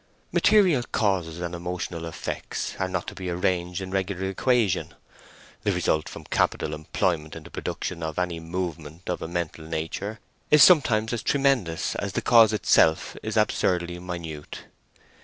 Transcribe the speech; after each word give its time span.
Material 0.31 0.81
causes 0.91 1.39
and 1.39 1.53
emotional 1.53 2.07
effects 2.07 2.75
are 2.79 2.87
not 2.87 3.05
to 3.05 3.13
be 3.13 3.29
arranged 3.29 3.81
in 3.81 3.91
regular 3.91 4.27
equation. 4.31 4.95
The 5.61 5.73
result 5.73 6.09
from 6.09 6.23
capital 6.23 6.73
employed 6.73 7.35
in 7.35 7.43
the 7.43 7.51
production 7.51 8.01
of 8.01 8.17
any 8.17 8.39
movement 8.39 9.07
of 9.11 9.21
a 9.21 9.27
mental 9.27 9.63
nature 9.63 10.19
is 10.49 10.63
sometimes 10.63 11.13
as 11.13 11.21
tremendous 11.21 11.93
as 11.93 12.13
the 12.13 12.21
cause 12.23 12.51
itself 12.51 13.15
is 13.21 13.37
absurdly 13.37 13.99
minute. 13.99 14.63